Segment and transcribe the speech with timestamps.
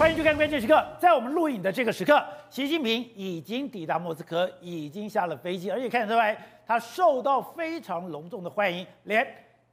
[0.00, 0.72] 欢迎收看《关键时刻》。
[0.98, 6.34] 在我们录影的这个时刻，习近平已经抵达莫斯科，已经下了飞机，而且看得出来，
[6.66, 8.86] 他受到非常隆重的欢迎。
[9.04, 9.26] 连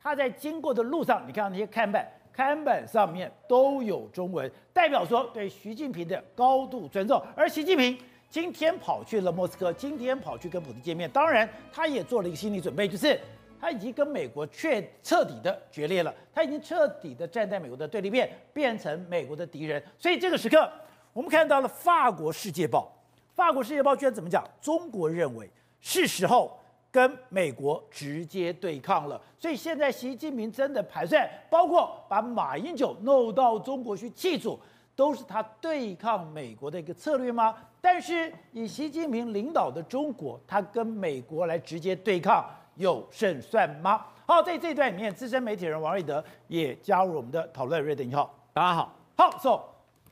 [0.04, 7.24] 他在经过的路上，你看到那些看板，看板上面都有中文，代表说对习近平的高度尊重。
[7.34, 7.98] 而习近平
[8.30, 13.18] 今天跑去了莫斯科，今天跑去跟普京见面，当然他也做了一个心理准备，就是。
[13.60, 19.82] 他已经跟美国确彻底的决裂了，他已经彻底的站在美国的对立面，变成美国的敌人。
[19.98, 20.72] 所以这个时刻，
[21.14, 22.92] 我们看到了法国《世界报》，
[23.36, 24.48] 法国《世界报》居然怎么讲？
[24.62, 25.50] 中国认为
[25.82, 26.60] 是时候
[26.92, 29.20] 跟美国直接对抗了。
[29.40, 34.60] 所以现在习近平真的盘算，包括把马英九弄到中国去祭祖，
[34.96, 37.56] 都是他对抗美国的一个策略吗？
[37.80, 42.46] 但是以习近平领导的中国，他跟美国来直接对抗。
[42.78, 44.06] 有胜算吗？
[44.26, 47.82] 好，在这一段里面，资深媒体人王瑞德也加入我们的讨论。
[47.82, 48.94] 瑞德你好，大家好。
[49.16, 49.60] 好，so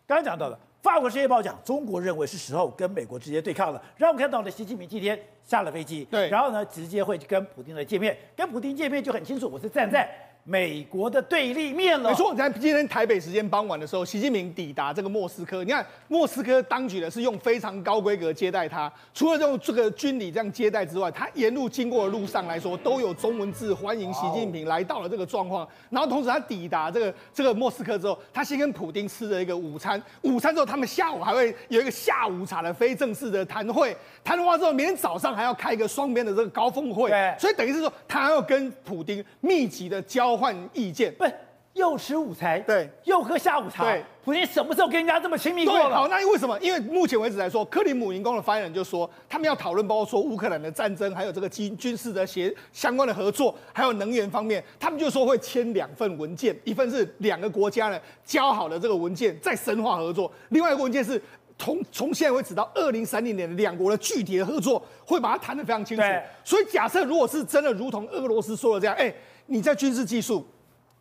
[0.08, 3.82] 刚刚讲到的，法国《世界报》讲，中国认为是时候跟美国直接对抗了。
[3.98, 10.10] 让我们看到了习近平今天下了飞机，对，然后呢，直接会跟普京来见面，跟普京见面就很清楚，我是站在。
[10.48, 12.12] 美国的对立面了。
[12.12, 15.63] 没错，在今天台北时间傍晚的时候，习近平抵达这个莫斯科。
[15.63, 25.68] 你看，莫斯科当局呢是用非常高规格接待他，除了用这个军礼这样接待之外，他沿路经过的路上来说，都有中文字欢迎习近平来到了这个状况。
[25.90, 29.99] 然后同时他抵达这个这个莫斯科之后，他先跟普丁吃了一个午餐。
[30.21, 33.98] 午餐之后，他们下午还会有一个下午茶的非正式的谈会。
[34.23, 37.10] 谈完话之后，明天早上还要开一个双边的这个高峰会。
[37.10, 40.35] 对，所以等于是说，他还要跟普丁密集的交。
[40.36, 41.34] 换意见，不是
[41.74, 44.04] 又吃午餐，对，又喝下午茶，对。
[44.24, 45.96] 普京什么时候跟人家这么亲密过了？
[45.96, 46.58] 好，那为什么？
[46.60, 61.22] 因为目前为止来说，克里姆林宫的发言人就说，他们要讨论包括说乌克兰的战争，还有这个军军事的协相关的合作，还有能源方面，他们就说会签两份文件，一份是两个国家呢交好的这个文件，再深化合作；另外一个文件是
[61.60, 66.03] 从从现在为止到二零三零年的两国的具体的合作，会把它谈得非常清楚。
[66.44, 69.13] 所以假设如果是真的如同俄罗斯说的这样，哎，
[69.47, 70.45] 你在军事技术。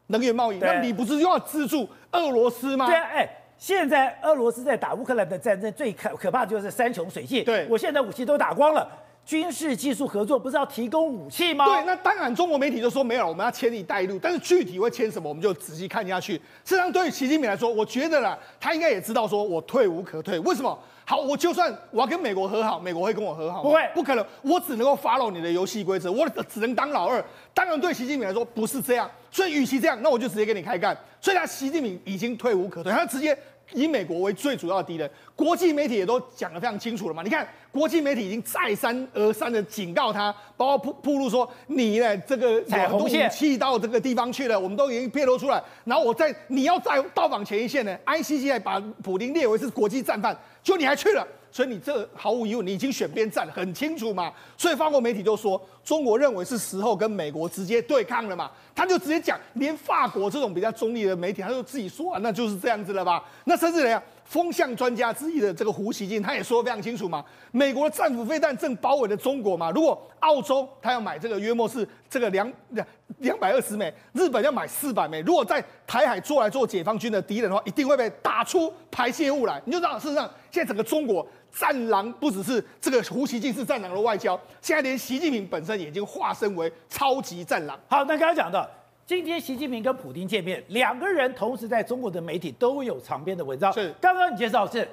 [0.09, 2.85] 能源贸易，那你不是又要资助俄罗斯吗？
[2.85, 7.43] 对啊，哎，现在俄罗斯在打乌克兰的战争，最可可怕的就是山穷水尽。
[7.43, 8.87] 对，我现在武器都打光了，
[9.25, 11.65] 军事技术合作不是要提供武器吗？
[11.65, 16.35] 对，那当然，中国媒体就说没有，我们要签一带一路，但是具体会签什么，我们就仔细看下去。
[16.67, 20.39] 实际上，对于习近平来说，我觉得啦，他应该也知道，说我退无可退。
[20.41, 20.79] 为什么？
[21.07, 23.63] 好，我就算我要跟美国和好，美国会跟我和好吗？
[23.63, 24.25] 不会，不可能。
[24.43, 27.23] 我只能够 follow 你的游戏规则，我只能当老二。
[27.53, 29.11] 当然，对习近平来说不是这样。
[29.31, 30.97] 所以，与其这样，那我就直接跟你开干。
[31.21, 33.37] 所以，他习近平已经退无可退，他直接
[33.73, 35.11] 以美国为最主要的敌人。
[35.37, 37.23] 国际媒体也都讲得非常清楚了嘛。
[37.23, 45.63] 你看，国际媒体已经再三而三的警告他，包括铺铺路说你呢这个踩红线，武器到这个地方去了，我们都已经披露出来。
[45.85, 51.25] 然后我在你要再到访前一线呢，ICC 还把普丁列为是国际战犯，就你还去了。
[51.53, 54.33] 所以你这毫无疑问，你已经选边站很清楚嘛。
[54.59, 58.51] 所以法国媒体就说，中国认为是时候跟美国直接对抗了嘛。
[58.75, 63.23] 他就直接讲，连法国这种比较中立的媒体，他就自己说啊，那就是这样子了吧。
[63.45, 67.25] 那甚至怎样，风向专家之一的这个胡锡进，他也说得非常清楚嘛。
[67.53, 69.71] 美国的战斧飞弹正包围着中国嘛。
[69.71, 72.87] 如果澳洲他要买这个约莫是这个两两
[73.19, 75.21] 两百二十枚，日本要买四百枚。
[75.21, 79.63] 如果在台海做来做解放军的敌人的话，一定会被打出排泄物来。
[79.65, 81.27] 你就知道，事实上现在整个中国。
[81.57, 87.79] 战狼不只是这个胡锡进是战狼的外交，现在连习近平本身已经化身为超级战狼。
[87.87, 88.69] 好，那刚刚讲到，
[89.07, 93.71] 今天习近平跟普京见面，两个人同时在中国的媒体都有长篇的文章。
[93.71, 94.89] 是，刚刚你介绍是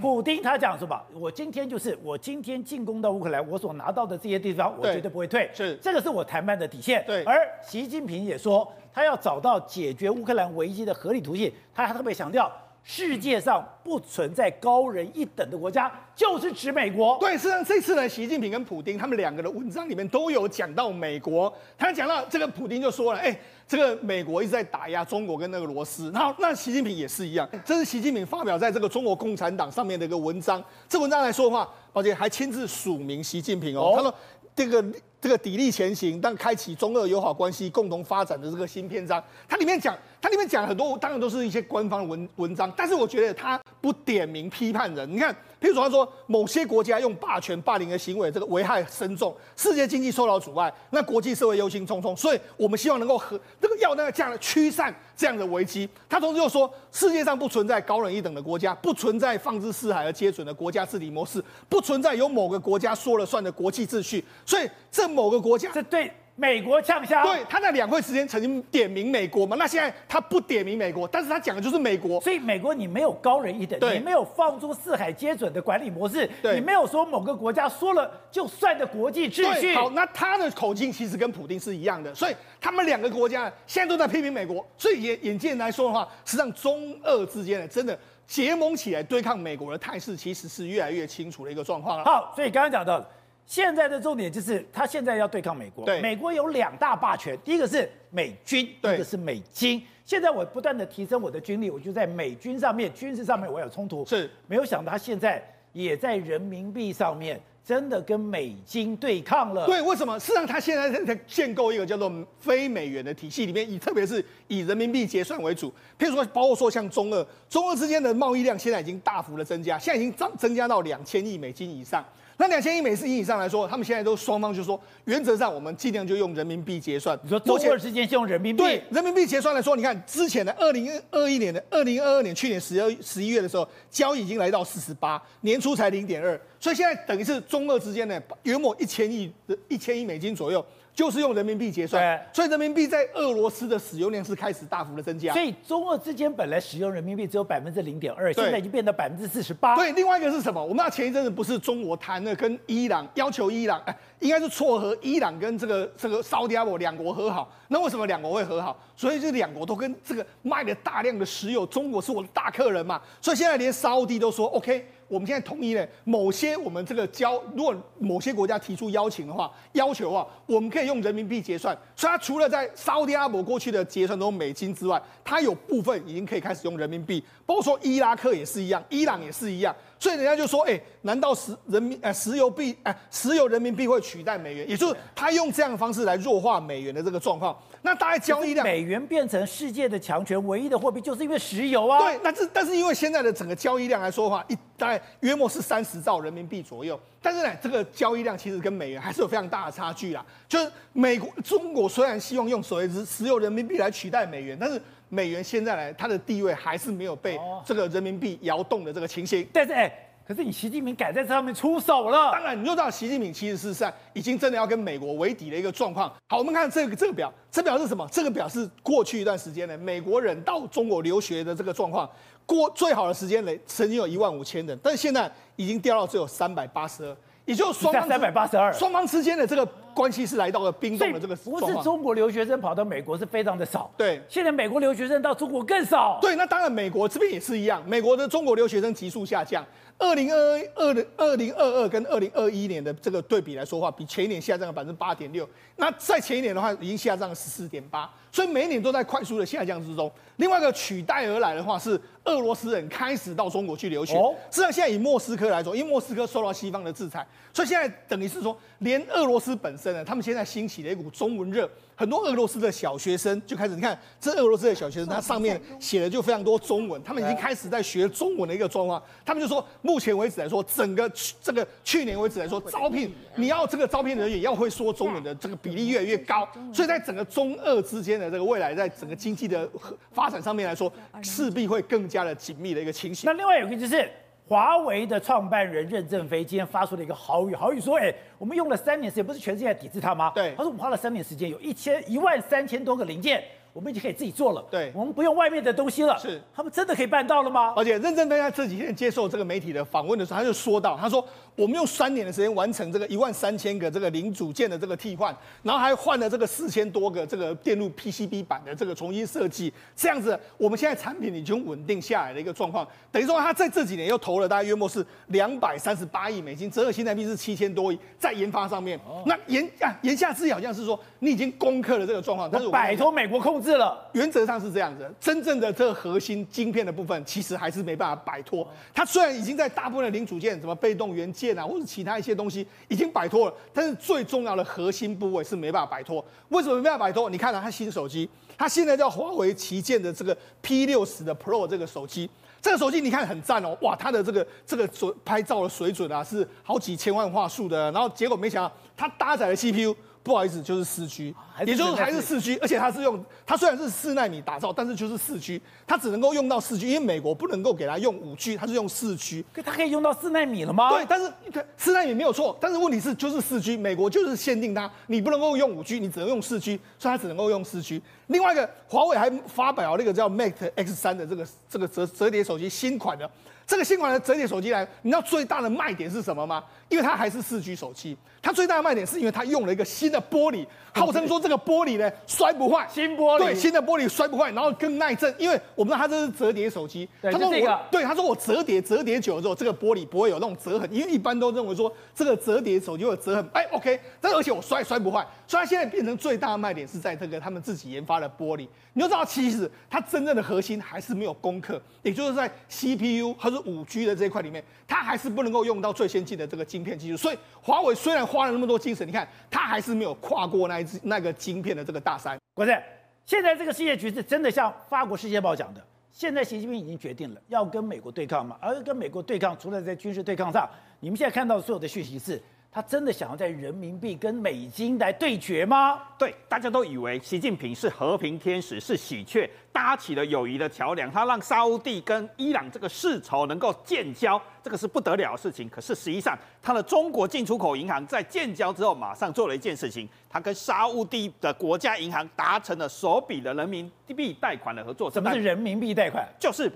[0.00, 5.50] 普京他讲什么，我今天就是我今天进攻到乌克兰，我所拿到的这些地方，我绝对不会退。
[5.52, 7.02] 是，这个是我谈判的底线。
[7.04, 12.48] 对，而习近平也说，他要找到解决乌克兰危机的合理途径，他还特别强调。
[12.82, 17.16] 世界上不存在高人一等的国家，就是指美国。
[17.20, 21.52] 对，实际上这次呢，习近平跟普京他们两个的文章里面都有讲到美国。
[21.78, 23.38] 他讲到这个，普京就说了：“哎，
[23.68, 30.62] 这个美国一直在打压中国跟那个俄罗斯。”然后那习近平也是一样，这是习近平发表在这个中国共产党上面的一个文章。
[30.88, 33.92] 这文章来说的话，而且还亲自署名习近平哦。
[33.94, 34.12] 他说
[34.56, 34.84] ：“这个
[35.20, 39.96] 这个砥砺前行，但开启中俄友好关系共同发展的这个新篇章。”它里面讲。
[40.22, 45.10] 它里面讲很多，当然都是一些官方文文章，但是我觉得它不点名批判人。
[45.10, 55.88] 你看，譬如说他说某些国家用霸权霸凌的行为，这个危害深重，世界经济受到阻碍，那国际社会忧心忡忡，所以我们希望能够和这个要那个这样的驱散这样的危机。
[56.06, 64.22] 他同时又说，世界上不存在高人一等的国家，不存在放之四海而皆准的国家治理模式，不存在由某个国家说了算的国际秩序。
[64.44, 66.10] 所以这某个国家，这对。
[66.36, 67.22] 美国呛声。
[67.22, 72.18] 对，他在两会时间曾经点名美国嘛，那现在他不点名美国，但是他讲的就是美国。
[72.22, 79.74] 所以美国你没有高人一等，你没有放诸四海皆准的管理模式，对你没有说某个国家说了就算的国际秩序。
[79.74, 84.66] 好，那他的口径其实跟普京是一样的，所以他们两个国家现在都在批评美国。
[84.78, 92.04] 所以眼眼见来说的话，实际上中俄之间的，真的结盟起来对抗美国的态势，其实是越来越清楚的一个状况了。
[92.06, 93.06] 好，所以刚刚讲到，
[93.50, 95.84] 现在的重点就是他现在要对抗美国。
[95.84, 99.82] 对美国有两大霸权，第一个是美军，对一个是美金。
[100.04, 104.06] 现在我不断的提升我的军力，我就在美军上面、军事上面我有冲突。
[104.06, 105.42] 是，没有想到他现在
[105.72, 109.66] 也在人民币上面真的跟美金对抗了。
[109.66, 110.16] 对，为什么？
[110.20, 112.08] 事实上，他现在在建构一个叫做
[112.38, 115.68] 非美元的体系里面，以特别是以人民币结算为主。
[115.98, 122.04] 譬如说，包括说像中俄，中俄之间的贸易量现在已经大幅的增加，现在已经增增加到两千亿美金以上。
[122.40, 127.18] 那两千亿美金以上来说，他们现在都双方就说，原则上我们尽量就用人民币结算。
[127.22, 128.62] 你说中俄之间是用人民币？
[128.62, 140.64] 对，人民币结算来说，你看之前的二零二一年的二零二二年，去年十二十一月的时候，交易已经来到四十八，年初才零点二，所以现在等于是中俄之间呢，约莫一千亿的一千亿美金左右。
[141.00, 145.32] 就是用人民币结算，所以人民币在俄罗斯的使用量是开始大幅的增加。
[145.32, 149.74] 所以中俄之间本来使用人民币只有百分之零点二，对现在已经变到百分之四十八。
[149.76, 150.62] 对，另外一个是什么？
[150.62, 157.50] 我们那前一阵子不是中国谈了跟伊朗要求伊朗，哎，应该是撮合伊朗跟这个这个沙特阿拉伯两国和好。
[157.68, 158.78] 那为什么两国会和好？
[158.94, 163.00] 所以这两国都跟这个卖了大量的石油，中国是我的大客人嘛。
[163.22, 164.86] 所以现在连沙特都说 OK。
[165.10, 171.76] 我们现在同意了某些我们这个交，如果某些国家提出邀请的话，要求的话，我们可以用人民币结算。
[171.96, 179.74] 所以它除了在沙特阿拉伯过去的结算都用美金之外，它有部分已经可以开始用人民币，包括说伊拉克也是一样，伊朗也是一样。
[179.98, 184.70] 所以人家就说，哎，难道石人民呃石油币哎石油人民币会取代美元？
[184.70, 187.58] 也就是他用这样的方式来弱化美元的这个状况。
[187.82, 191.98] 那大概交易量，美元变成世界的强权，唯一的货币就是因为石油啊。
[191.98, 196.98] 对，那这但是因为现在的整个交易量来说的话，一大概约莫是三十兆人民币左右。
[197.22, 200.24] 但是呢，这个交易量其实跟美元还是有非常大的差距啦。
[200.46, 209.46] 就是美国、中国虽然希望用所谓的石油人民币来取代美元，但是美元现在来它的地位还是没有被这个人民币摇动的这个情形。
[209.52, 209.90] 但是哎。
[210.30, 212.30] 可是你习近平敢在这上面出手了？
[212.30, 216.08] 当然，你就知道习近平其实是在已经真的要跟美国为敌的一个状况。
[216.28, 218.08] 好，我们看这个这个表，这表是什么？
[218.12, 222.08] 这个表是过去一段时间呢，美国人到中国留学的这个状况。
[222.46, 231.36] 过最好的时间呢，曾经有一万五千人，但是现在已经掉到只有三百八十二，也就双方三百八十二，双方之间的这个关系是来到了冰冻的这个。
[231.36, 236.18] 不是中国留学生跑到美国是非常的少，对，现在美国留学生到中国更少。
[236.20, 239.64] 对，那当然美国这边也是一样，美国的中国留学生急速下降。
[239.98, 240.38] 二零二
[240.76, 245.46] 二的二零二二跟二零二一年的这个对比来说话，比前一年下降了百分之八点六。
[245.76, 250.10] 那在前一年的话，已经下降了十四点八，所以每一年都在快速的下降之中。
[250.36, 254.14] 另外一个取代而来的话，是俄罗斯人开始到中国去留学。
[254.50, 261.68] 实际上现在以莫斯科来说，因为莫斯科受到西方的制裁，所以现在等于是说，连俄罗斯本身呢，他们现在兴起了一股中文热。
[261.96, 269.02] 很多俄罗斯的小学生就开始，你看这俄罗斯的小学生，他上面写的就非常多中文，他们已经开始在学中文的一个状况。
[269.24, 271.10] 他们就说，目前为止来说，整个
[271.42, 279.68] 这个去年为止来说，招聘你要这个招聘人员要会说中文的这个比例越来越高，所以在整个中俄之间的这个未来，在整个经济的
[280.12, 280.90] 发展上面来说，
[281.22, 283.26] 势必会更加的紧密的一个情形。
[283.26, 284.10] 那另外有一个就是。
[284.50, 290.32] 华为的创办人任正非今天发出了一个豪语，豪语说：“哎，我们用了三年时间，不是全世界抵制他吗？
[290.34, 293.40] 对，他说我们花了三年时间，有一千一万三千多个零件。”
[293.72, 296.18] 我们已经可以自己做了，对，我们不用外面的东西了。
[296.18, 297.72] 是，他们真的可以办到了吗？
[297.76, 301.24] 而且任正非在这几天接受这个媒体的访问的时候，他就说到，他说
[301.60, 312.86] 我们用三年的时间完成这个一万三千个这个零组件的这个替换，然后还换了这个四千多个这个电路 PCB 板的这个重新设计，这样子我们现在产品已经稳定下来的一个状况。
[313.12, 318.98] 等于说他在这几年又投了大概约莫是两百三十八亿美金，折合新台币是七千多亿在研发上面。
[319.06, 324.40] 哦、那言啊言下之意好像是说你已经攻克了这个状况，但是我摆脱美国控制了，原则。
[324.40, 328.66] 上是这样子，真正的这个核心晶片的部分，其实还是没办法摆脱。
[328.94, 336.24] 它虽然已经在大部分的零组件，什么被动元件电脑，或者其他一些东西已经摆脱了，但是最重要的核心部位是没办法摆脱。
[336.50, 337.28] 为什么没办法摆脱？
[337.28, 342.30] 你看到它新手机，它现在叫华为旗舰的这个 P 六十的 Pro 这个手机，
[342.62, 349.96] 这个手机你看很赞哦，哇，它的这个这个准拍照的水准啊是好几千万画素的，然后结果没想到它搭载了 CPU。
[350.22, 351.34] 不好意思，就是四 G，
[351.64, 359.44] 也就是还是四 G，而且它是用它虽然是四纳米打造，但是就是四 G，它只能够用到四 G，因为美国不能够给它用五 G，它是用四 G。
[359.52, 360.90] 可它可以用到四纳米了吗？
[360.90, 361.32] 对，但是
[361.76, 368.02] 四纳米没有错，但是问题是就是四 G，美国就是限定它，你不能够用五 G，你只能用四 G，所以它只能够用四 G。
[368.26, 373.28] 另外一个，华为还发表了那个叫 Mate X 三的这个这个折折叠手机新款的。
[373.70, 376.64] 这个新款的折叠手机来，你知道最大的卖点是什么吗？
[376.88, 387.80] 因为它还是四 G 手机，它最大的卖点是因为它用了一个新的玻璃，号称说这个玻璃呢摔不坏，新玻璃，对，新的玻璃摔不坏，然后更耐震，因为我们知道它这是折叠手机，对他说我这个。
[387.92, 407.16] 对他说我折叠折叠久了之后，这个玻璃不会有那种折痕，因为一般都认为说这个折叠手机会有折痕，哎，OK，但而且我摔摔不坏，所以它现在变成最大的卖点是在这个他们自己研发的玻璃，你就知道其实它真正的核心还是没有攻克，也就是在 CPU 它是五 G 的这一块里面，它还是不能够用到最先进的这个晶片技术。
[407.16, 412.38] 所以华为虽然花了那么多精神，你看它还是没有跨过那一只那个晶片的这个大山。
[412.54, 412.82] 国正，
[413.26, 420.68] 现在这个世界局势真的像法国《世界报》讲的，现在习近平已经决定了要跟美国对抗嘛，而跟美国对抗，除了在军事对抗上，
[421.00, 422.40] 你们现在看到所有的讯息是。
[422.72, 426.00] 他真的想要在人民币跟美金来对决吗？
[426.16, 435.68] 对，大家都以为习近平是和平天使，是喜鹊，搭起了友谊的桥梁，他让沙乌地跟伊朗这个世仇能够建交，这个是不得了的事情。
[435.68, 445.10] 可是实际上，他的中国进出口银行在建交之后，马上做了一件事情，他跟沙乌地的国家银行达成了首笔的人民币贷款的合作。
[445.10, 446.24] 什么是人民币贷款？
[446.38, 446.70] 就是。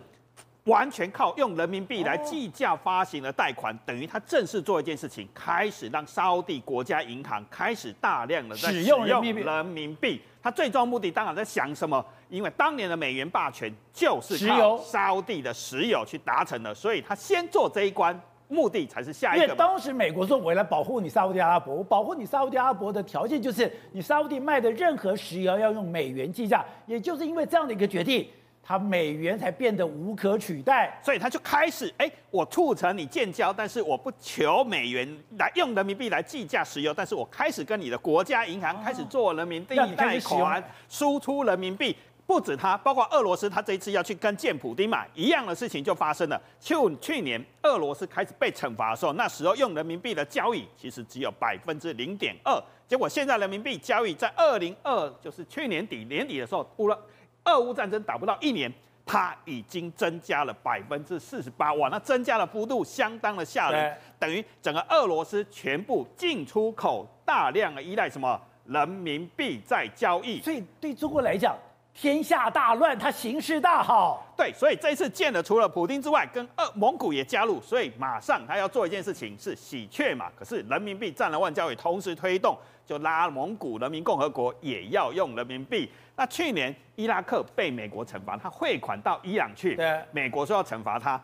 [0.64, 10.22] 完全靠用人民币来计价发行的贷款，等于他正式做一件事情，开始让沙乌地国家银行开始大量的在使用人民币。
[10.42, 12.02] 他最终目的当然在想什么？
[12.30, 18.18] 因为当年的美元霸权就是靠沙乌地的石油去达成的，所以他先做这一关，
[18.48, 19.44] 目的才是下一个。
[19.44, 28.26] 因为当时美国说，我来保护你沙乌地阿拉伯，我保护你沙乌地阿拉伯的条件就是你沙乌地卖的任何石油要用美元计价，也就是因为这样的一个决定。
[28.64, 35.06] 它美元才变得无可取代，所以他就开始哎，我促成你建交，但是我不求美元
[35.38, 41.94] 来用人民币来计价石油，但是我开始跟你的国家银行开始做人民币贷款，输出人民币。
[42.26, 46.40] 不止他，包括俄罗斯，他这一次要去跟建普丁买一样的事情就发生了。
[46.58, 56.98] 去去年俄罗斯开始被惩罚的时候，那时候用人民币的交易其实只有百分之零点二，结果现在人民币交易在二零二就是去年底年底的时候，乌了。
[57.44, 58.72] 俄乌战争打不到一年，
[59.04, 68.40] 它已经增加了百分之四十八，哇，那增加的幅度相当的吓人，等于整个俄罗斯全部进出口大量的依赖什么？
[68.66, 71.54] 人民币在交易，所以对中国来讲，
[71.94, 74.26] 天下大乱，他形势大好。
[74.36, 82.58] 对，所以这次见了除了普丁之外，跟俄蒙古也加入，所以马上他要做一件事情是喜鹊嘛，可是人民币占了万交易，同时推动。
[82.86, 85.90] 就拉蒙古人民共和国也要用人民币。
[86.16, 89.74] 那去年伊拉克被美国惩罚，他汇款到伊朗去，
[90.12, 91.18] 美国说要惩罚他，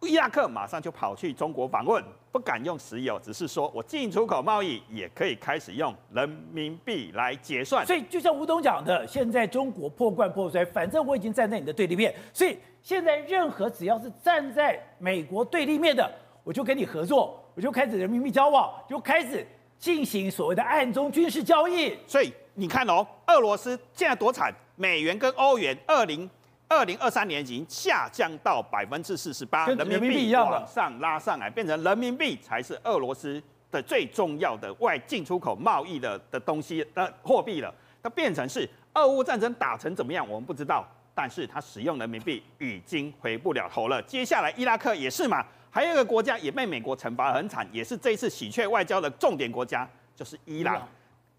[0.00, 2.02] 伊拉克马上就跑去中国访问，
[2.34, 7.86] 不敢用石油，只是说我进出口贸易也可以开始用人民币来结算。
[7.86, 16.12] 所以就像吴董讲的，现在中国破罐破摔，反正我已经站在你的对立面，所以现在任何只要是站在美国对立面的，
[16.42, 19.46] 我就跟你合作，我就开始人民币交往，就开始。
[19.76, 26.30] 进行所谓的暗中军事交易，所以你看哦，俄罗斯现在多惨，美元跟欧元二零
[26.68, 37.72] 二零二三年已经下降到百分之四十八，人民币往上拉上来，变成人民币才是俄罗斯的最重要的外进出口贸易的的东西的货币了。
[38.02, 44.02] 它变成是俄乌战争打成怎么样，我们不知道，但是它使用人民币已经回不了头了。
[44.02, 45.44] 接下来伊拉克也是嘛。
[45.70, 50.86] 还有一个国家也被美国惩罚很惨，也是这一次喜鹊外交的重点国家，就是伊朗。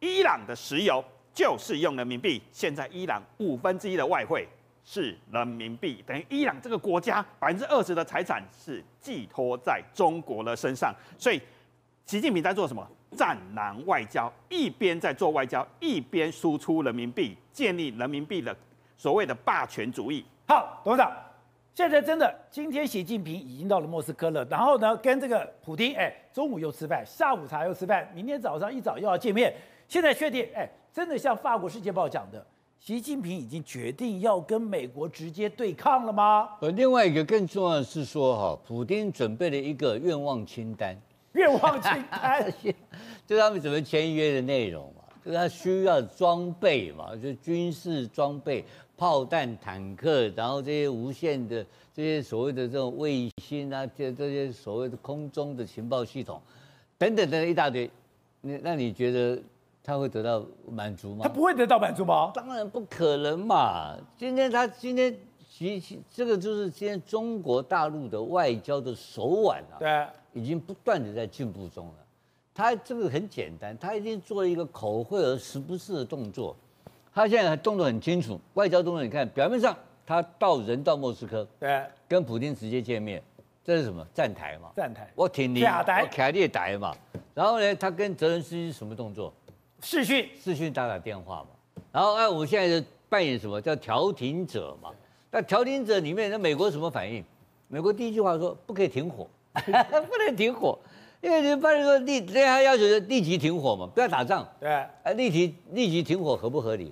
[0.02, 1.04] 伊朗的石油
[1.34, 4.46] 就是用人民币，现在伊朗五分之一的外汇
[4.86, 10.94] 是人民币，等于伊朗这个国家百分之二十的财产是寄托在中国的身上。
[11.18, 11.42] 所以，
[12.06, 12.88] 习近平在做什么？
[13.18, 18.56] 战狼外交，一边在做外交，一边输出人民币，建立人民币的
[18.96, 20.24] 所谓的霸权主义。
[20.48, 21.12] 好，董事长。
[21.74, 29.54] 现在真的，今天习近平已经到了莫斯科了，然后呢，跟这个普丁，哎，中午又吃饭，下午茶又吃饭，明天早上一早又要见面。
[29.88, 32.46] 现在确定，哎，真的像法国《世界报》讲的，
[32.86, 36.48] 习近平已经决定要跟美国直接对抗了吗？
[36.62, 40.96] 呃，另外一个更重要的是说，哈，普京准备了一个愿望清单，
[41.34, 42.54] 愿望清单，
[43.26, 48.64] 就他们怎么签约的内容嘛，就是他需要装备嘛，就军事装备。
[48.98, 56.40] 炮弹、坦克，然后这些无线的这些所谓的这种卫星啊，这这些所谓的空中的情报系统，
[57.00, 57.90] 等等等等一大堆。
[58.42, 59.42] 那那你觉得
[59.86, 61.20] 他会得到满足吗？
[61.22, 62.32] 他不会得到满足吗？
[62.34, 63.96] 当然不可能嘛！
[64.18, 65.16] 今天他今天
[65.48, 71.94] 其实这个就是今天中国大陆的外交的手腕啊，对，已经不断的在进步中了。
[72.52, 76.56] 他这个很简单，他一定做了一个口惠而实不至的动作。
[77.14, 83.22] 他现在动作很清楚，外交动作你看，表面上他到人到莫斯科，对，跟普京直接见面，
[83.64, 84.04] 这是什么？
[84.16, 85.08] 站台嘛，站台。
[85.14, 86.92] 我挺你，我凯列台嘛。
[87.36, 89.32] 然后呢，他跟泽连斯基什么动作？
[89.86, 94.90] 视讯，视讯打打电话嘛，然后哎，我现在就扮演什么叫调停者嘛？
[95.30, 97.24] 那调停者里面，那美国什么反应？
[97.68, 100.80] 美国第一句话说不可以停火， 不能停火，
[101.22, 104.48] 因为你发现说立，人家要求立即停火嘛，不要打仗。
[104.60, 104.72] 对，
[105.04, 106.92] 哎，立即立即停火合不合理？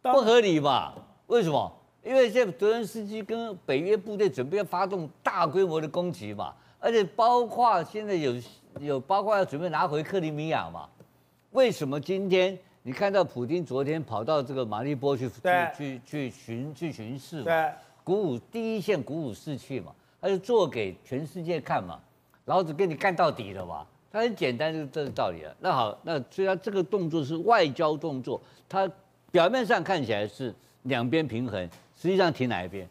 [0.00, 0.92] 不合理嘛？
[1.26, 1.72] 为什么？
[2.04, 8.34] 因为现在泽连斯基跟北约部队准备要发动大规模的攻击嘛，而且包括现在有
[8.78, 10.88] 有包括要准备拿回克里米亚嘛。
[11.52, 15.30] 为什么今天你看到普京昨天跑到这个马利波去
[15.76, 17.44] 去去巡去巡视嘛？
[17.44, 22.00] 对，鼓舞第一线鼓舞士气嘛，他就做给全世界看嘛，
[22.46, 25.54] 老子跟你干到底了嘛，他很简单就是这个道理了。
[25.60, 28.90] 那好，那虽然这个动作是外交动作，他
[29.30, 30.54] 表面上看起来是
[30.84, 31.62] 两边平衡，
[31.94, 32.88] 实际上挺哪一边？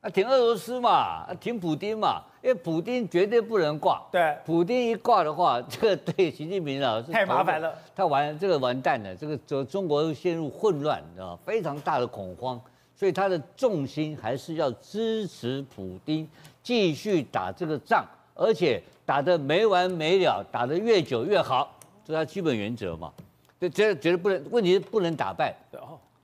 [0.00, 0.90] 啊，挺俄罗斯嘛，
[1.28, 2.24] 啊，挺普丁嘛。
[2.44, 11.34] 因为普丁绝对不能挂，对，普丁一挂的话， 这个对习近平啊是太麻烦了，他完这个完蛋了，这个中中国陷入混乱，你知道？
[11.46, 12.60] 非常大的恐慌，
[12.94, 16.28] 所以他的重心还是要支持普丁
[16.62, 21.74] 继续打这个仗，而且打得没完没了，打得越久越好，
[22.04, 23.10] 这是他基本原则嘛。
[23.58, 25.56] 就觉得觉得不能，问题是不能打败，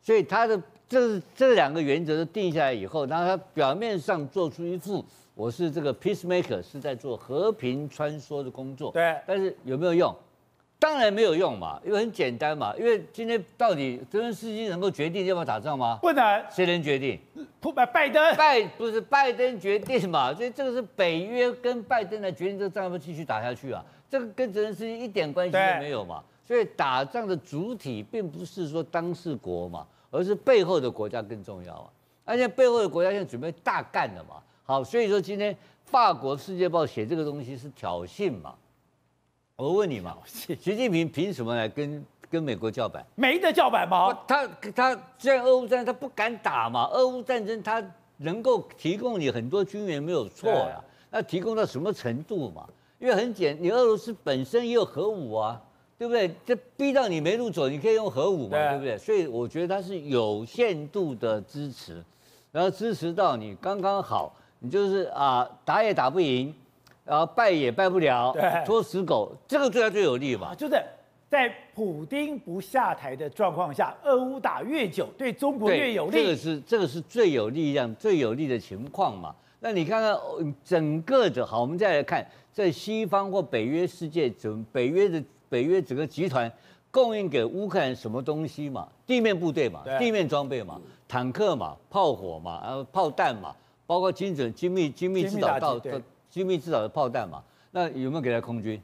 [0.03, 5.05] 所以他的这这两个原则都定下来以后，然后他表面上做出一副。
[5.37, 8.91] 我是这个 peacemaker，是在做和平穿梭的工作。
[8.91, 10.13] 对，但是有没有用？
[10.81, 12.75] 当然没有用嘛，因为很简单嘛。
[12.77, 15.99] 因为今天到底泽连斯基能够决定要不要打仗吗？
[16.03, 16.45] 不能。
[16.51, 17.19] 谁能决定？
[17.61, 18.37] 不拜拜登。
[18.37, 20.35] 拜不是拜登决定嘛？
[20.35, 23.85] 所以这个是北约跟拜登来决定这个仗要不要继续打下去啊？
[24.11, 26.23] 这个跟泽连斯基一点关系都没有嘛。
[26.45, 31.91] 所以打仗的主体并不是说当事国嘛，而是背后的国家更重要啊。
[32.25, 34.37] 而且背后的国家现在准备大干了嘛。
[34.65, 38.55] 好，所以说今天法国《世界报》写这个东西是挑衅嘛？
[39.57, 43.05] 我问你嘛， 习近平凭什么来跟跟美国叫板？
[43.17, 44.13] 没得叫板吗？
[44.27, 47.83] 他他虽然俄乌战争他不敢打嘛，俄乌战争他
[48.19, 52.69] 能够提供你很多军援没有错呀、啊，那提供到什么程度嘛？
[53.01, 55.61] 因为很简，你俄罗斯本身也有核武啊，
[56.01, 56.35] 对不对？
[56.47, 58.97] 这逼到你没路走，你可以用核武嘛，对，对不对？
[58.97, 62.03] 所以我觉得它是有限度的支持，
[62.51, 64.35] 然后支持到你刚刚好。
[64.61, 66.55] 你就是啊，打也打不赢，
[67.05, 68.35] 然后败也败不了，
[68.65, 70.55] 拖死狗，这个对他最有利嘛？
[70.55, 70.83] 就是
[71.29, 76.13] 在普丁不下台的状况下，俄乌打越久，对中国越有利。
[76.13, 79.35] 这个是这个是最有力量、最有利的情况嘛？
[79.61, 80.19] 那你看看
[80.65, 86.51] 整个的，好，我们再来看，在西方或北约世界，整北约的北约整个集团
[86.91, 88.89] 供应给乌克兰什么东西嘛？
[89.07, 93.55] 地面部队嘛，地面装备嘛，坦克嘛，炮火嘛，然后炮弹嘛。
[93.87, 95.77] 包括精准、精密、精密制导到
[96.31, 97.43] 精密制导的炮弹嘛？
[97.73, 98.81] 那有没有给他空军？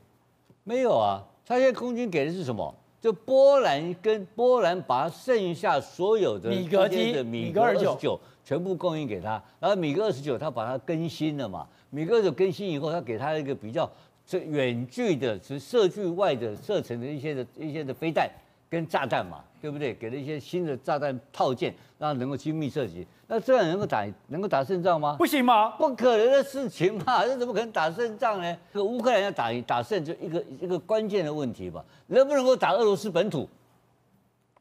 [0.64, 2.74] 没有啊，他现在空军给的是什么？
[3.00, 11.64] 就波兰跟波兰把剩下所有的米格机的米格二十九全部供应给他，然后米格二十九他把它更新了嘛？
[11.90, 13.88] 米格二十九更新以后，他给他一个比较
[14.26, 18.28] 这远距的，是射距外的射程的一些的一些的飞弹
[18.68, 19.44] 跟炸弹嘛？
[19.62, 19.94] 对不对？
[19.94, 23.06] 给了一些新的炸弹套件，让它能够精密射击。
[23.28, 25.16] 那这样能够打能够打胜仗吗？
[25.18, 25.70] 不行吗？
[25.70, 27.22] 不可能的事情嘛！
[27.26, 28.56] 这怎么可能打胜仗呢？
[28.72, 31.84] 这个乌克兰要打打胜，就一个一个关键的问题吧。
[32.08, 33.48] 能不能够打俄罗斯本土？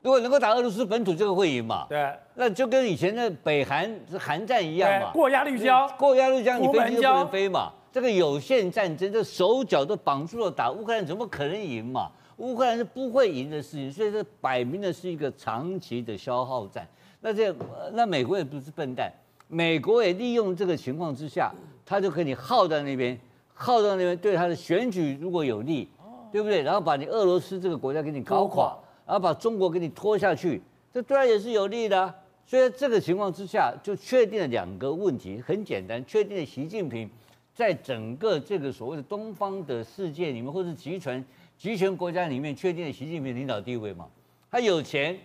[0.01, 1.85] 如果能够打俄罗斯本土，这个会赢嘛？
[1.89, 2.11] 对。
[2.35, 5.11] 那就跟以前的北韩是韩战一样嘛？
[5.11, 7.71] 过鸭绿江，过鸭绿江，你飞机都不能飞嘛？
[7.95, 12.11] 这个有限战争，这手脚都绑住了，打乌克兰怎么可能赢嘛？
[12.35, 16.85] 乌克兰是不会赢的事情，所以这摆明的是一个长期的消耗战。
[17.21, 17.55] 那这
[17.93, 19.09] 那美国也不是笨蛋，
[19.47, 21.49] 美国也利用这个情况之下，
[21.85, 23.17] 他就可以耗在那边，
[23.53, 25.87] 耗到那边对他的选举如果有利，
[26.33, 26.61] 对不对？
[26.63, 28.77] 然后把你俄罗斯这个国家给你搞垮，
[29.07, 30.61] 然后把中国给你拖下去，
[30.93, 32.13] 这对他也是有利的啊。
[32.45, 37.09] 所以在这个情况之下，就确定了两个问题，很简单，确定了习近平
[37.55, 41.25] 在整个这个所谓的东方的世界里面，或者集权。
[41.57, 44.09] 集权国家里面确定了习近平领导地位嘛？
[44.51, 45.17] 他有钱，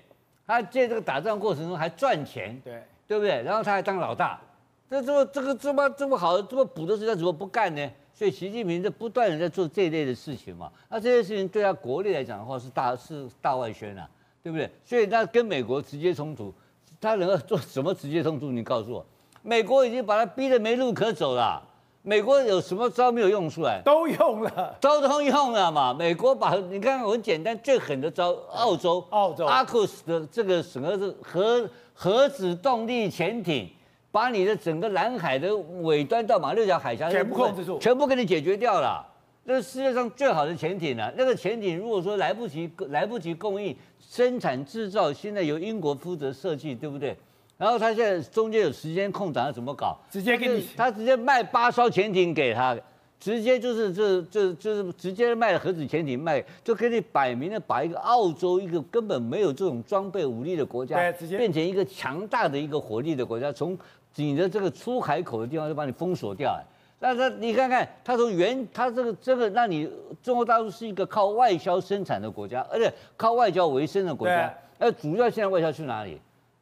[0.46, 3.42] 他在这个打仗过程中还赚钱，对对不对？
[3.42, 4.40] 然后他还当老大，
[4.88, 7.90] 这这么这个这么这么好这么补的事，他怎么不干呢？
[8.14, 10.70] 所以习近平在不断的在做这一类的事情嘛。
[10.88, 14.08] 那这些事情对他国内来讲的话是大是大外宣啊，
[14.40, 14.70] 对不对？
[14.84, 16.54] 所以他跟美国直接冲突，
[17.00, 18.52] 他能够做什么直接冲突？
[18.52, 19.04] 你告诉我，
[19.42, 21.60] 美国已经把他逼得没路可走了。
[22.02, 23.82] 美国有什么招没有用出来？
[23.84, 25.92] 都用了，招都用了嘛。
[25.92, 33.68] 美国把你看很简单，最狠的招，澳洲，澳洲阿库斯的这个什么是核核子动力潜艇，
[34.10, 39.06] 把你的整个南海的尾端到马六甲海峡全部控制住，全部给你解决掉了。
[39.46, 41.12] 这是世界上最好的潜艇了。
[41.18, 47.14] 那个潜艇如果说来不及来不及供应生产制造，现在由英国负责设计，对不对？
[47.60, 49.94] 然后他现在中间有时间空档，要怎么搞？
[50.10, 52.74] 直接给你，他直接卖八艘潜艇给他，
[53.18, 60.96] 直接就是这这就是直接卖核子潜艇卖，就给你摆明了把一个澳洲一个根本没有这种装备武力的国家，
[61.36, 63.76] 变成一个强大的一个火力的国家，从
[64.14, 66.58] 你的这个出海口的地方就把你封锁掉。
[66.98, 69.86] 那他你看看，他从原他这个这个，那你
[70.22, 76.18] 中国大陆是一个靠外销生产的国家，而且靠外交为生的国家，那主要现在外销去哪里？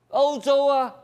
[0.09, 0.95] 欧洲啊，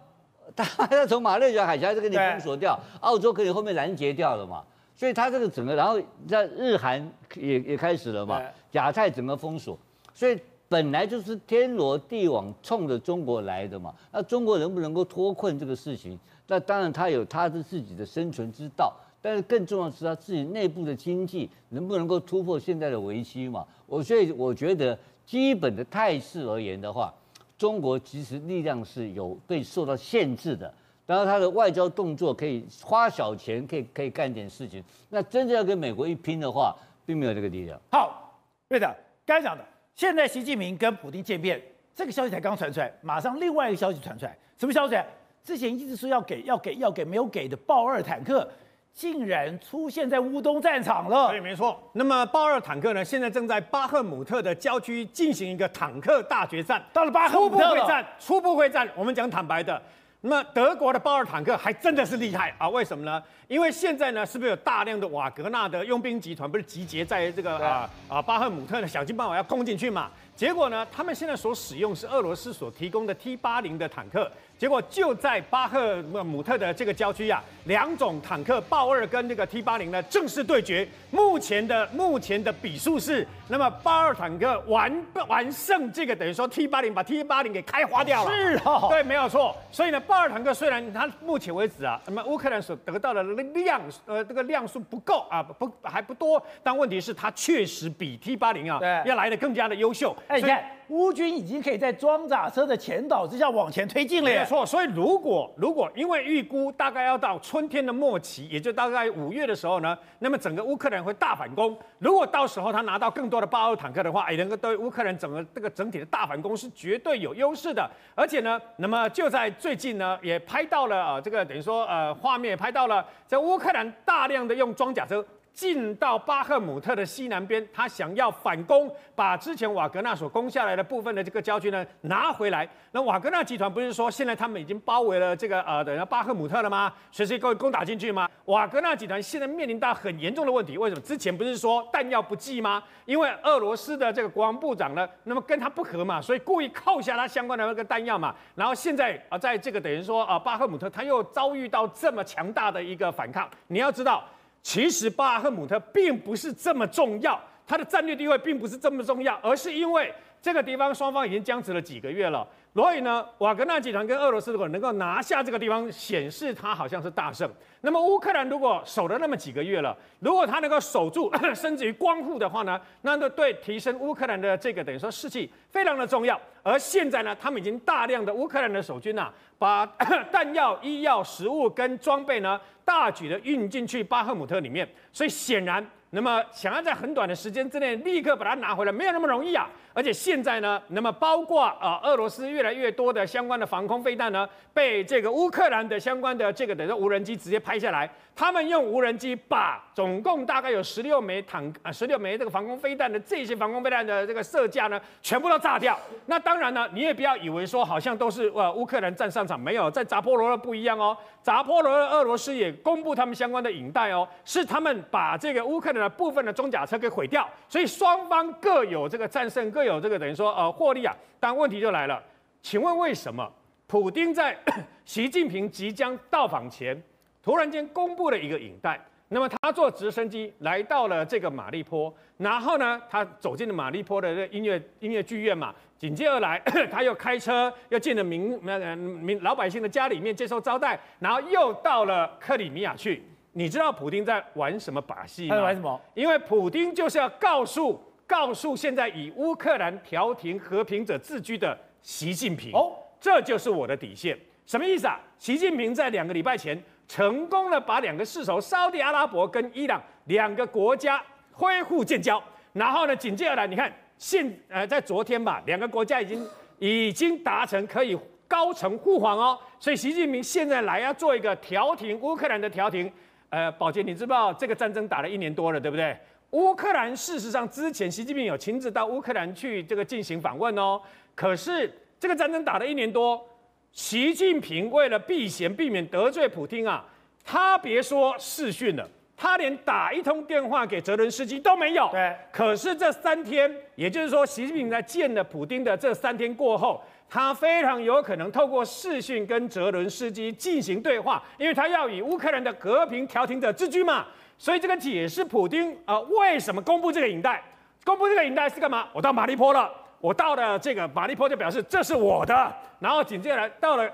[0.56, 4.64] 他还要从马六甲海峡就给你封锁掉，澳洲可以后面拦截掉了嘛，
[4.96, 8.40] 所以他这个整个，然后在日韩也也开始了嘛，
[8.72, 9.78] 亚太整个封锁，
[10.14, 10.38] 所以
[10.68, 27.12] 本来就是天罗地网冲着中国来的嘛，那中国能不能够脱困这个事情，那当然他有他的自己的生存之道，但是更重要的是他自己内部的经济能不能够突破现在的危机嘛，我所以我觉得基本的态势而言的话。
[27.56, 30.72] 中国其实力量是有被受到限制的，
[31.06, 34.82] 然后他的外交动作可以花小钱，可以可以干点事情。
[35.08, 36.74] 那真正要跟美国一拼的话，
[37.06, 37.80] 并没有这个力量。
[37.90, 38.38] 好，
[38.68, 39.64] 对的，刚才讲的，
[39.94, 41.62] 现在习近平跟普丁见面，
[41.94, 44.96] 这个消息才刚传出来，马上另外一个消息传出来，什么消息？
[45.44, 48.48] 之前一直说要给要给要给没有给的豹二坦克。
[48.94, 51.28] 竟然出现在乌东战场了。
[51.28, 51.82] 对，没错。
[51.94, 56.80] 那么豹二坦克呢，现在正在巴赫姆特的郊区进行一个坦克大决战。
[56.92, 58.88] 到了巴赫姆特，初步会战，初步会战。
[58.94, 59.82] 我们讲坦白的，
[60.20, 62.68] 那么德国的豹二坦克还真的是厉害啊！
[62.68, 63.20] 为什么呢？
[63.48, 68.86] 因为现在呢，是不是有大量的瓦格纳的佣兵集团不是集结在这个啊啊巴赫姆特呢？
[68.86, 70.08] 想尽办法要攻进去嘛。
[70.36, 74.30] 结果呢，他们现在所使用是俄罗斯所提供的 T 八零的坦克。
[74.56, 80.88] 结果就在巴赫姆特的这个郊区啊，两种坦克豹二跟这个 T 八零呢正式对决。
[81.10, 88.30] 目前的目前的比数是，那么豹二坦克完完胜这个等于说 T 八零把 T 八零给开花掉了。
[88.30, 89.56] 是哦，对，没有错。
[89.72, 100.16] 所以呢，豹二坦克虽然它目前为止啊，那么乌克兰所得到的量呃这个量数不够啊，不还不多，但问题是它确实比 T 八零啊要来的更加的优秀。
[100.28, 104.44] 哎，你看乌军已经可以在装甲车的前导之下往前推进了没。
[104.44, 111.76] 错，所以如果如果因为预估大概要到春天的末期，也就大概五月的时候呢，那么整个乌克兰会大反攻。
[111.98, 117.90] 如果到时候他拿到更多的八二坦克的话，也能够对乌克兰整个这个整体的大反攻是绝对有优势的。
[118.14, 125.24] 而且呢，那么就在最近呢，也拍到了啊，这个等于说呃画面也拍到了在乌克兰大量的用装甲车。
[125.54, 132.68] 进到巴赫姆特的西南边，他想要反攻，把之前瓦格纳所攻下来的部分的这个郊区呢拿回来。
[132.90, 136.92] 那瓦格纳集团不是说现在他们已经包围了这个呃等于巴赫姆特了吗？
[137.12, 138.28] 随时可以攻打进去吗？
[138.46, 141.00] 瓦格纳集团现在面临到很严重的问题，为什么？
[141.02, 142.82] 之前不是说弹药不济吗？
[143.04, 148.34] 因为俄罗斯的这个国防部长呢，那么跟他不合嘛，所以故意扣下他相关的那个弹药嘛。
[148.56, 154.24] 然后现在啊，在这个等于说啊巴赫姆特，他又遭遇到这么强大的一个反抗，你要知道。
[154.64, 160.10] 其实巴赫姆特并不是这么重要，它的战略地位并不是这么重要，而是因为
[160.44, 162.46] 这个地方双方已经僵持了几个月了。
[162.74, 167.50] 所以呢，瓦格纳集团跟俄罗斯如果能够拿下这个地方，显示他好像是大胜。
[167.80, 176.38] 那么乌克兰如果守了那么几个月了，如果他能够守住， 甚至于光复的话呢，那对提升乌克兰的这个等于说士气非常的重要。
[176.62, 179.86] 而现在呢，他们已经大量的乌克兰的守军呐、啊，把
[180.30, 184.86] 弹药、医药、食物跟装备呢，大举的运进去巴赫姆特里面。
[185.10, 185.82] 所以显然。
[186.10, 189.68] 那么想要在很短的时间之内立刻把它拿回来，没有那么容易啊！
[189.94, 198.10] 而且现在呢，那么包括啊、俄罗斯越来越多的相关的防空飞弹呢，被这个乌克兰的相关的这个等于说无人机直接拍下来。
[198.36, 205.96] 他们用无人机把总共大概有十六枚坦啊，十六枚这个防空飞弹的这些防空飞弹的这个射架呢，全部都炸掉。
[206.26, 211.16] 那当然呢，你也不要以为说好像都是呃乌克兰战上场，没有，在扎波罗热不一样哦。
[211.44, 217.48] 扎波罗热俄罗斯也公布他们相关的影带哦，是他们把这个乌克兰的部分的装甲车给毁掉。
[217.68, 221.14] 所以双方各有这个战胜，各有这个等于说呃获利啊。
[221.38, 222.22] 但问题就来了，
[222.62, 223.50] 请问为什么
[223.86, 224.56] 普丁在
[225.04, 227.00] 习近平即将到访前，
[227.42, 235.74] 突然间公布了一个影带，那么他坐直升机来到了这个马利坡，然后呢，他走进了马利坡的这音乐音乐剧院嘛。
[235.96, 243.22] 紧接而来， 他又开车又进了民那个民老百姓的家里面接受招待，然后又到了克里米亚去。
[243.52, 245.50] 你知道普丁在玩什么把戏吗？
[245.50, 245.98] 他在玩什么？
[246.12, 254.38] 因为普丁就是要告诉告诉现在以乌克兰调停和平者自居的习近平，哦，这就是我的底线。
[254.66, 255.20] 什么意思啊？
[255.38, 273.12] 习近平在两个礼拜前成功的把两个世仇沙特阿拉伯跟伊朗两个国家恢复建交，然后呢，紧接而来，你看现呃在昨天吧，两个国家已经已经达成可以高层互访哦，所以习近平现在来要做一个调停乌克兰的调停。
[273.50, 276.16] 呃，宝杰，你知道这个战争打了一年多了，对不对？
[276.54, 281.00] 乌克兰事实上之前习近平有亲自到乌克兰去这个进行访问哦。
[281.34, 283.44] 可是这个战争打了一年多，
[283.90, 287.04] 习近平为了避嫌，避免得罪普京啊，
[287.44, 289.04] 他别说视讯了，
[289.36, 292.08] 他连打一通电话给泽伦斯基都没有。
[292.12, 292.32] 对。
[292.52, 297.02] 可是这三天，也就是说，习近平在见了普京的这三天过后。
[297.28, 304.26] 他非常有可能透过视讯跟泽伦斯基进行对话，因为他要以乌克兰的和平调停者自居嘛。
[304.56, 307.62] 所以这个解释普丁啊、为什么公布这个影带？
[308.04, 309.08] 公布这个影带是干嘛？
[309.12, 309.90] 我到马利坡了，
[310.20, 312.72] 我到了这个马利坡就表示这是我的。
[313.00, 314.10] 然后紧接着到了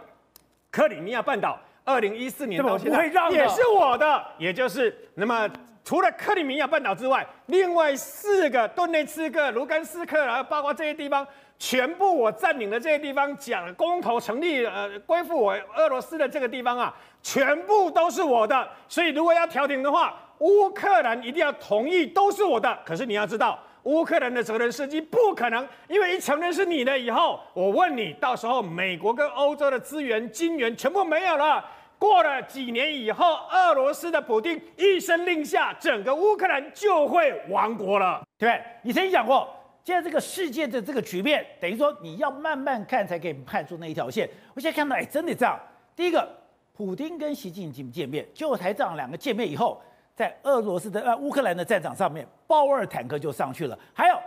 [0.71, 4.25] 克里米亚半岛，二零一四年到现在也是我的。
[4.39, 5.49] 也就是那么
[5.85, 11.27] 除了克里米亚半岛之外，另外四个顿内茨克、卢甘斯克，然后包括这些地方。
[11.63, 18.67] 全部我占领的这些地方，讲公投成立，呃，归附我俄罗斯的这个地方啊，全部都是我的。
[18.89, 22.79] 所以如果要调停的话，乌克兰一定要同意，都是我的。
[22.85, 31.65] 可是你要知道，乌克兰的责任司机不可能，因为一承认是你的以后，我问你，到时候美国跟欧洲的资源、金援全部没有了。
[31.99, 38.23] 过了几年以后，俄罗斯的普丁一声令下，整个乌克兰就会亡国了。
[38.39, 39.49] 对，你曾经讲过。
[39.83, 44.29] 现在这个世界的这个局面，等于说你要慢慢看才可以看出那一条线。
[44.55, 45.59] 我现在看到，哎，真的这样。
[45.97, 46.29] 第一个，
[46.77, 49.83] 普丁跟习近平见面，就台长两个见面以后，
[50.21, 53.79] 在俄罗斯的呃乌克兰的战场上面，豹二坦克就上去了。
[53.95, 54.19] 还有，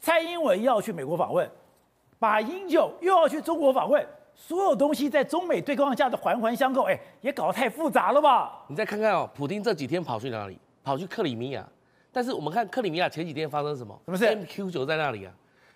[0.00, 1.46] 蔡英文要去美国访问，
[2.18, 4.02] 马英九又要去中国访问，
[4.34, 8.64] 所有东西在中美对抗下的环环相扣，哎，也搞得太复杂了吧？
[8.66, 10.58] 你再看看哦，普京这几天跑去哪里？
[10.82, 11.62] 跑去克里米亚。
[12.10, 13.94] 但是我们看克里米亚前几天发生什么？
[14.06, 15.32] 什么事？MQ 九在那里啊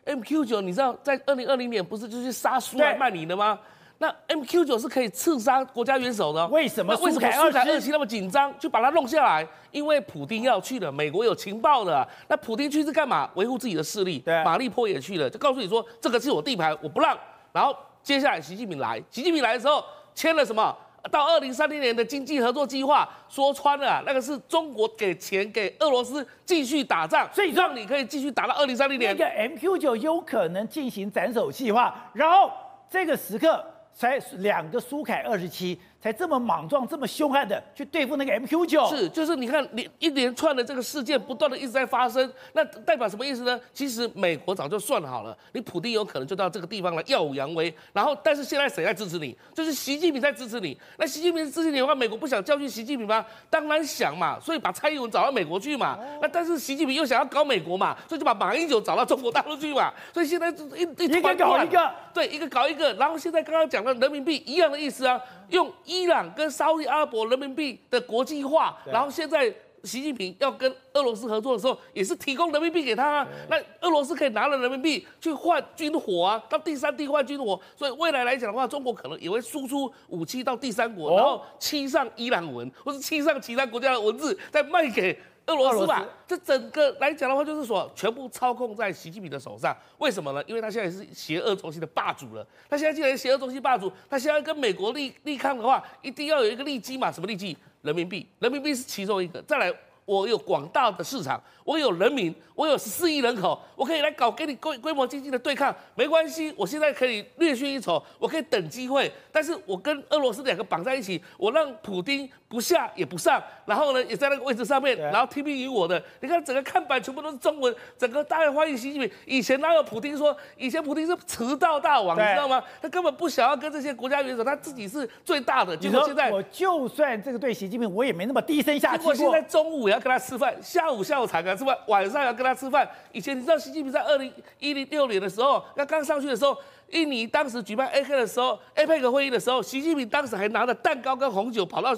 [0.07, 3.61] ？MQ 九你知道在二零二零年不是就去杀苏莱曼尼的吗？
[3.99, 6.47] 那 MQ 九是可以刺杀国家元首的。
[6.49, 6.95] 为什么？
[6.97, 9.47] 为什么苏凯二期那么紧张，就把它弄下来？
[9.71, 12.07] 因为普丁要去了，美国有情报的。
[12.29, 13.31] 那普丁去是干嘛？
[13.35, 14.19] 维护自己的势力。
[14.19, 14.45] 对。
[14.45, 17.17] 马利坡也去了，就告诉你说这个是我地盘，我不让。
[17.53, 19.83] 然后接下来习近平来，习近平来的时候
[20.15, 20.77] 签了什么？
[21.11, 29.17] 到二零三零年的经济合作计划，说穿了，那个是中国给钱给俄罗斯继续打仗，所以让你可以继续打到二零三零年。
[29.17, 32.51] 那个 MQ 九有可能进行斩首计划，然后
[32.91, 33.65] 这个时刻
[33.97, 35.81] 才两个苏凯二十七。
[36.07, 43.59] 才这么莽撞、这么凶悍的去对付那个 MQ 九，是就是你看，连一连串的这个事件不断的一直在发生，那代表什么意思呢？
[43.73, 49.37] 其实美国早就算好了，你普丁有可能就到这个地方来耀武扬威，然后但是现在谁在支持你？
[49.53, 50.79] 就是习近平在支持你。
[50.97, 53.27] 那习近平支持你的话，美国不想教训习近平吗？
[53.51, 55.99] 当然想嘛，所以把蔡英文找到美国去嘛。
[56.23, 59.93] 那但是习近平又想要搞美国嘛，所以就把马英九找到中国大陆去嘛。
[60.15, 65.21] 所以现在一一一个搞一个，对，一个搞一个，然后现在刚刚讲的人民币一样的意思啊。
[65.49, 69.53] 用伊朗跟沙特阿拉伯人民币的国际化，然后现在
[69.87, 73.29] 习近平要跟俄罗斯合作的时候，也是提供人民币给他啊。
[73.49, 77.59] 那俄罗斯可以拿了人民币去换军火啊，到第三地换军火。
[77.77, 85.17] 所以未来来讲的话，中国可能也会输出武器到第三国，然后漆上伊朗文，或是漆上其他国家的文字，再卖给。
[85.47, 89.73] 俄罗斯吧，这整个来讲的话，就是说全部操控在习近平的手上。
[89.99, 90.43] 为什么呢？
[90.45, 92.45] 因为他现在是邪恶中心的霸主了。
[92.69, 97.13] 他现在既然邪恶中心霸主，他现在跟美国力力抗的话，一定要有一个利基嘛？
[97.13, 97.57] 什么利基？
[97.87, 99.41] 人民币，人民币是其中一个。
[99.43, 99.73] 再来。
[100.07, 116.01] 我有广大的市场，我有人民，我有十四亿人口，我可以来搞跟你规规模经济的对抗，没关系，我现在可以略逊一筹，我可以等机会，但是我跟俄罗斯两个绑在一起，我让普丁不下也不上，然后呢也在那个位置上面，然后听命于我的。
[116.21, 119.11] 你看整个看板全部都是中文，整个大家欢迎习近平。
[119.25, 120.37] 以前哪有普京说？
[120.57, 122.63] 以前普京是迟到大王，你知道吗？
[122.81, 125.77] 他根本不想要跟这些国家元首，他自己是最大的。
[125.77, 129.13] 结果现在我就算这个对习近平，我也没那么低声下气过。
[129.13, 129.97] 现在中午也。
[129.97, 132.87] 要跟他吃饭，下午下午才跟他吃饭，晚上要跟他吃饭。
[133.13, 136.55] 以前你知道习近平在二零一零六年的时候，那刚上去的时候，
[136.91, 141.97] 印尼当时举办 APEC 的时候，APEC 会议的时候，习近平当时还拿着蛋糕跟红酒跑到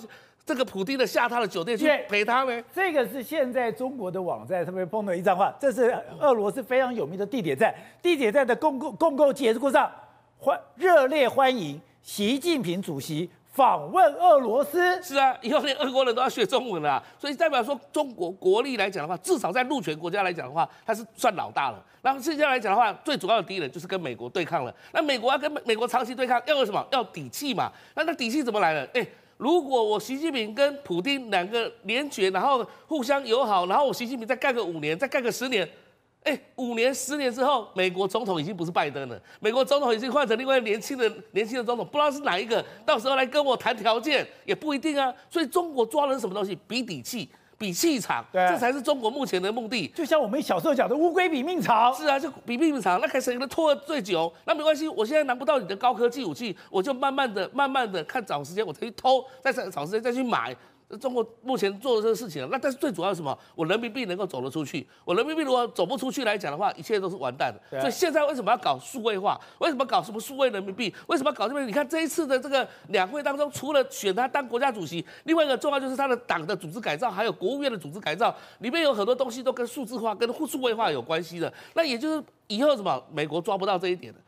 [0.49, 2.65] 这个普丁的下榻的酒店去陪他呢？
[2.75, 9.93] 这个是现在中国的网站上面碰到一张画，这是俄罗斯非常有名的地铁站，地铁站的公共公共结构上
[10.39, 15.03] 欢热烈欢迎习近平主席访问俄罗斯。
[15.03, 21.85] 是啊，以后连俄国人都要学中文了啊，所以代表说中国国力来讲的话，至少在陆权国家来讲的话，它是算老大了。
[22.01, 24.75] 然后现在来讲的话，最主要的敌人就是跟美国对抗了。
[24.93, 26.83] 那美国要跟美美国长期对抗，要有什么？
[26.91, 27.71] 要底气嘛。
[27.95, 28.89] 那那底气怎么来的？
[28.95, 29.07] 哎。
[29.39, 35.67] 如果我习近平跟普京两个联决，然后互相友好，然后我习近平再干个五年，再干个十年，
[36.25, 45.15] 哎，五年十年之后，美国总统已经不是拜登了，美国总统已经换成另外年轻的年轻的总统，不知道是哪一个，到时候来跟我谈条件也不一定啊。
[45.31, 46.59] 所以中国抓的是什么东西？
[46.67, 47.29] 比底气。
[47.59, 49.89] 比气场，对这才是中国目前的目的。
[49.89, 51.93] 就像我们小时候讲的乌龟比命长。
[51.93, 54.33] 是啊，就比命长，那看谁能拖得最久。
[54.45, 60.57] 那没关系，我现在拿不到你的高科技武器，我就慢慢的、慢慢的看找时间，我再去偷，再找时间再去买。
[60.97, 63.39] 中国目前做的这个事情，那但是最主要是什么？
[63.55, 64.87] 我人民币能够走得出去。
[65.05, 67.81] 我人民币如果走不出去来讲的话，一切都是完蛋的。
[67.81, 69.39] 所以现在为什么要搞数位化？
[69.59, 70.95] 为什么搞什么数位人民币？
[71.07, 71.67] 为什么搞这边？
[71.69, 81.53] 你看这一次的这个两会当中，除了选他当国家主席，另外一个重要就是他的党的组织改造，还有国务院的组织改造，里面有很多东西都跟数字化、跟数位化有关系的。
[81.75, 83.03] 那也就是以后什么？
[83.13, 84.21] 美国抓不到这一点的。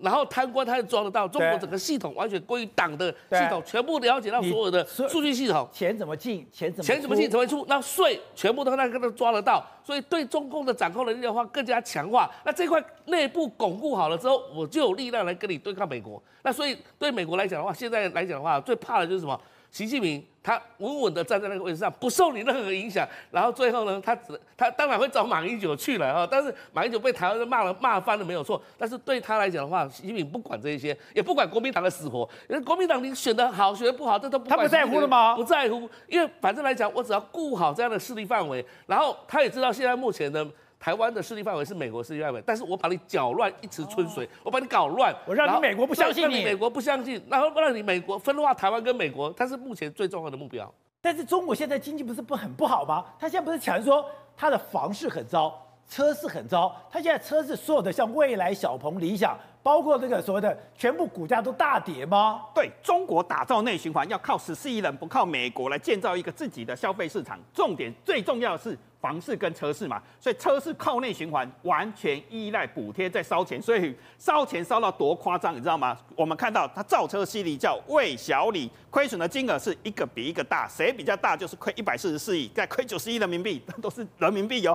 [0.00, 12.30] 然后贪官他也抓得到，中国整个系统完全归于党的系统，全部了解到所有的数据系统，钱怎么进，钱怎么钱怎么进，怎么出，那税全部都那个都抓得到，所以对中共的掌控能力的话更加强化。
[12.44, 16.22] 那这块内部巩固好了之后，我就有力量来跟你对抗美国。
[16.42, 19.40] 那所以对美国来讲的话，现在来讲的话，最怕的就是什么？
[19.70, 23.08] 习近平他稳稳的站在那个位置上，不受你任何影响。
[23.30, 26.28] 然后最后呢，他只他当然会找马英九去了哈。
[26.30, 28.62] 但是马英九被台湾人骂了骂翻了没有错。
[28.76, 32.28] 但是对他来讲的话，习近平不管这一些，也不管国民党的死活。
[32.48, 34.58] 因为国民党你选的好，选的不好，这都不管。
[34.58, 35.34] 他不在乎了吗？
[35.34, 38.62] 不在乎，因为反正来讲，我只要顾好这样的势力范围。
[38.86, 40.46] 然后他也知道现在目前的。
[40.84, 50.70] 台湾的势力范围是美国势力范围，但是我把你搅乱一池春水，我把你搞乱，我让你美国不相信你，美国不相信，然后让你美国分化台湾跟美国，它是目前最重要的目标。
[51.00, 53.02] 但是中国现在经济不是不很不好吗？
[53.18, 54.04] 他现在不是强说
[54.36, 62.42] 他的房市很糟，车市很糟，他现在车市所有的像蔚来、小鹏、理想，包括这个所谓的全部股价都大跌吗？
[62.54, 67.38] 对，中国打造内循环要靠十四亿人，不靠美国来建造一个自己的消费市场。
[67.54, 68.78] 重点最重要的是。
[69.04, 75.94] 房市跟车市嘛，所以车市靠内循环，完全依赖补贴在烧钱，所以烧钱烧到多夸张，你知道吗？
[76.16, 84.74] 我们看到他造车系列叫魏小李，亏损的金额是一个比一个大，谁比较大就是亏一百四十四亿，再亏九十亿人民币，都是人民币哟，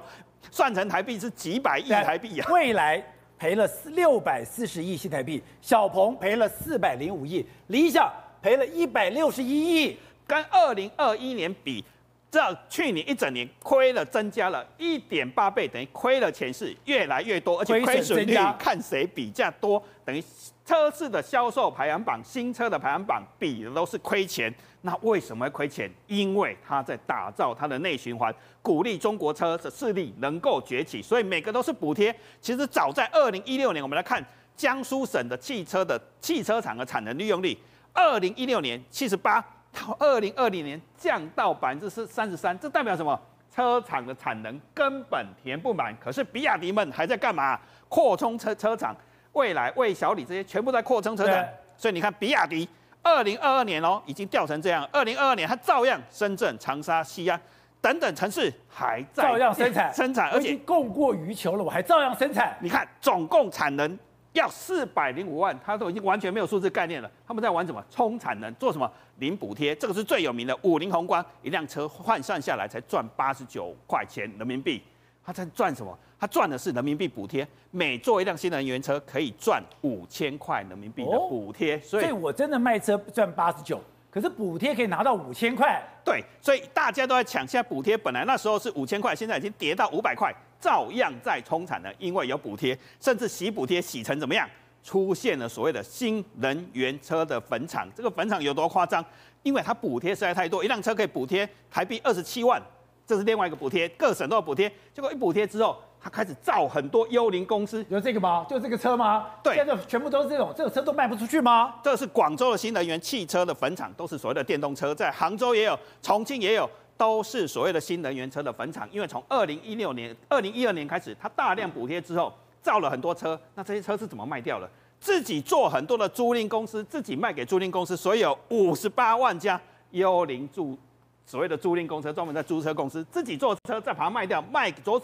[0.52, 2.48] 算成台币是几百亿台币啊。
[2.52, 3.04] 未来
[3.36, 8.08] 赔了六百四十亿新台币，小鹏赔了四百零五亿，理想
[8.44, 11.84] 赔了一百六十一亿，跟二零二一年比。
[12.32, 20.24] 这去年一整年亏了，增加了一点八倍，等于亏了钱是越来越多，而且亏损率看谁比较多，等于
[20.64, 24.54] 车市的销售排行榜、新车的排行榜比的都是亏钱。
[24.82, 25.92] 那为什么会亏钱？
[26.06, 32.16] 因为他在打造他的内循环，鼓励中国车的势力能够崛起，所以每个都是补贴。
[32.40, 34.24] 其实早在二零一六年，我们来看
[34.56, 37.58] 江苏省的汽车的汽车厂的产能利用率，
[37.92, 39.44] 二零一六年七十八。
[39.74, 43.20] 到二零二零年降到百分之是三十三，这代表什么？
[43.54, 45.96] 车厂的产能根本填不满。
[46.00, 47.60] 可是比亚迪们还在干嘛？
[47.88, 48.96] 扩充车车厂，
[49.34, 51.44] 未来、魏小李这些全部在扩充车厂。
[51.76, 52.68] 所以你看，比亚迪
[53.02, 54.88] 二零二二年哦，已经掉成这样。
[54.92, 57.42] 二零二二年它照样深圳、长沙、西安
[57.82, 62.56] 等等城市还在照样生产生产，而且供过于求了，我还照样生产。
[62.62, 63.98] 你看总共产能。
[64.34, 67.10] 要四百零五万，他都已经完全没有数字概念了。
[67.28, 67.84] 他们在玩什么？
[67.90, 68.90] 充产能，做什么？
[69.18, 70.58] 零补贴，这个是最有名的。
[70.62, 74.82] 五菱宏光一辆车换算下来才赚八十九块钱人民币，
[75.24, 75.98] 他在赚什么？
[76.20, 81.78] 他赚的是人民币补贴，每做一辆新能源车可以赚五千块人民币的补贴。
[81.78, 83.82] 哦、所以，所以我真的卖车赚八十九。
[84.12, 87.48] 可是补贴可以拿到五千块，对，所以大家都在抢。
[87.48, 94.48] 现在补贴本来那时候是五千块，现在已经跌到五百块，照样在冲产了，因为有补贴，甚至洗补贴洗成怎么样？
[94.84, 97.88] 出现了所谓的新能源车的坟场。
[97.96, 99.04] 这个坟场有多夸张？
[99.44, 102.62] 因为它补贴实在太多，一辆车可以补贴台币二十七万，
[103.06, 104.72] 这是另外一个补贴，各省都有补贴。
[104.94, 105.78] 结果一补贴之后。
[106.02, 108.46] 它开始造很多幽灵公司，有这个吗？
[108.50, 109.28] 就这个车吗？
[109.44, 111.76] 对，现在全部都是这种，这个车都卖不出去吗？
[111.84, 116.70] 这是广州的新能源汽车的坟场，都是所谓的电动车，在杭州也有，重庆也有，
[117.00, 118.86] 都是所谓的新能源车的坟场。
[118.92, 124.70] 因为从二零一六年、二零一二年开始，它大量补贴之后，造了很多车，那这些车是怎么卖掉的？
[125.00, 129.60] 自己做很多的租赁公司，自己卖给租赁公司，所以有五十八万家
[129.92, 130.78] 幽灵租
[131.26, 135.02] 所谓的租赁公司，专门在租车公司，自己做车再把它卖掉，卖左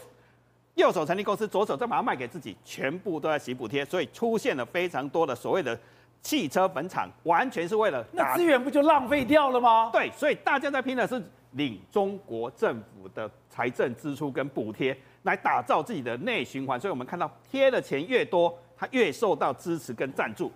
[0.74, 5.78] 右手成立公司，左手再把它卖给自己，全部都在洗补贴，所以出现了非常多的所谓的
[6.20, 9.88] 汽车坟场，完全是为了那资源不就浪费掉了吗？
[9.90, 11.22] 对，所以大家在拼的是
[11.52, 16.78] 领中国政府的财政支出跟补贴，来打造自己的内循环。
[16.78, 20.50] 所以我们看到贴的钱越多，它越受到支持跟赞助。